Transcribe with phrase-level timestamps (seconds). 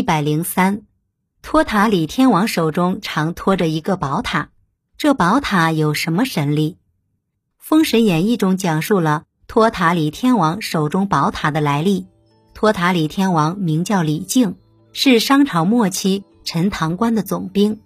[0.00, 0.80] 一百零三，
[1.42, 4.48] 托塔李天王手中常托着一个宝塔，
[4.96, 6.72] 这宝塔有什么神力？
[7.58, 12.06] 《封神演义》中讲述了托塔李天王手中宝塔的来历。
[12.54, 14.54] 托塔李天王名叫李靖，
[14.94, 17.78] 是商朝末期陈塘关的总兵。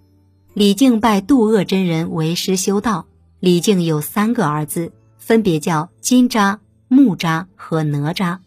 [0.53, 3.07] 李靖拜杜厄真人为师修道。
[3.41, 8.37] 李靖有三个儿子，分别叫金吒、木吒和哪吒。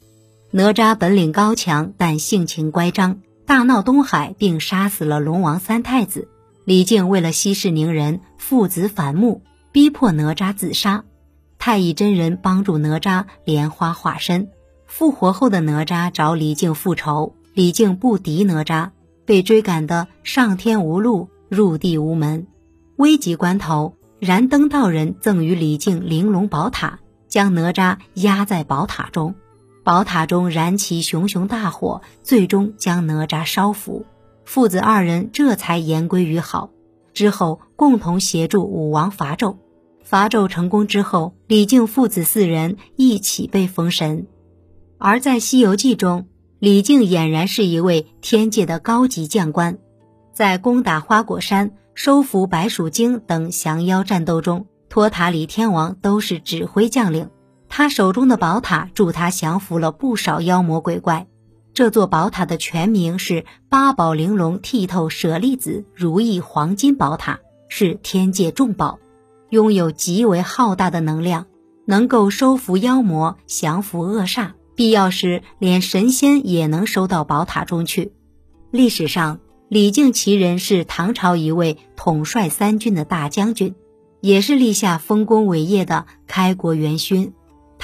[0.52, 3.20] 哪吒本领高强，但性情乖张。
[3.48, 6.28] 大闹东海，并杀死了龙王三太子。
[6.66, 9.40] 李靖为了息事宁人，父子反目，
[9.72, 11.02] 逼迫哪吒自杀。
[11.58, 14.50] 太乙真人帮助哪吒莲花化身，
[14.86, 17.34] 复活后的哪吒找李靖复仇。
[17.54, 18.90] 李靖不敌哪吒，
[19.24, 22.46] 被追赶得上天无路，入地无门。
[22.96, 29.34] 危急关头，燃灯道人赠予李靖玲珑宝塔，将哪吒压在宝塔中。
[29.88, 34.04] 宝塔中燃起熊熊大火，最终将哪吒烧服。
[34.44, 36.68] 父子二人这才言归于好。
[37.14, 39.56] 之后共同协助武王伐纣，
[40.04, 44.26] 伐纣成功之后，李靖父子四人一起被封神。
[44.98, 46.26] 而在《西游记》中，
[46.58, 49.78] 李靖俨然是一位天界的高级将官，
[50.34, 57.30] 在攻打花果山、收服白鼠精等降妖战斗中，托塔李天王都是指挥将领。
[57.68, 61.26] 他手中的宝塔助他降服了不少妖魔鬼怪。
[61.74, 68.98] 这座宝塔的全名是八宝玲珑剔透舍利子如意黄金宝塔，是天界重宝，
[69.50, 71.46] 拥有极为浩大的能量，
[71.86, 78.12] 能够收服妖魔、降服恶煞，必要时连神仙也能收到宝塔中去。
[78.72, 83.76] 历史上，李靖其人是唐朝一位统帅三军的大将军，
[84.20, 87.34] 也是立下丰功伟业的开国元勋。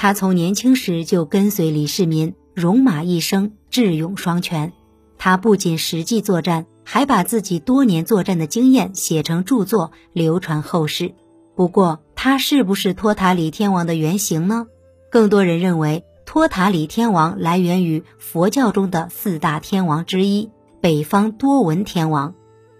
[0.05, 4.71] 他从年轻时就跟随李世民，戎马一生，智勇双全。
[5.17, 11.15] 他不仅实际作战，还把自己多年作战的经验写成著作，流传后世。
[11.55, 14.67] 不过，他是不是托塔李天王的原型呢？
[15.09, 22.35] 更多人认为，托塔李天王来源于佛教中的四大天王之一——北方多闻天王。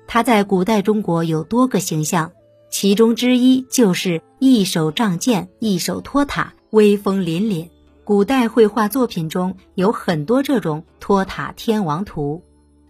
[0.06, 2.34] 他在古代中国有多个形象，
[2.70, 6.54] 其中之一就是一手仗剑，一手托塔。
[6.76, 7.70] 威风凛凛，
[8.04, 12.44] 古代绘画作品中有很多这种托塔天王图，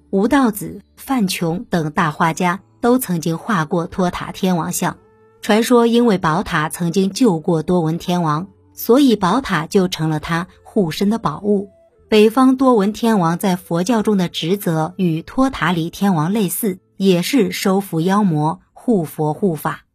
[0.09, 4.97] 吴道子、范琼等大画家都曾经画过托塔天王像。
[5.39, 11.69] 传说因为宝塔曾经救过多闻天王，所以宝塔就成了他护身的宝物。
[12.09, 19.85] 北方多闻天王在佛教中的职责与托塔李天王类似，也是收服妖魔、护佛护法。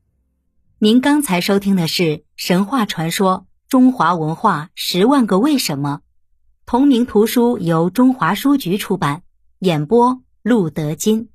[0.78, 3.46] 您刚才收听的是神话传说。
[3.70, 6.00] 中华文化十万个为什么，
[6.66, 9.22] 同名图书由中华书局出版，
[9.60, 11.28] 演播路德金。